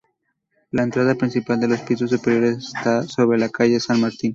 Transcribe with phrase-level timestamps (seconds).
[0.71, 4.29] La entrada principal a los pisos superiores está sobre la calle San Martín.